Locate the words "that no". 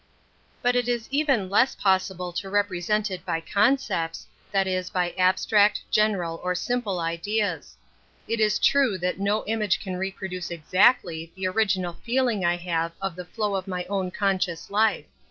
8.97-9.45